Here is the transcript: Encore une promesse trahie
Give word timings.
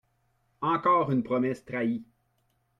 Encore 0.61 1.11
une 1.11 1.21
promesse 1.21 1.63
trahie 1.63 2.03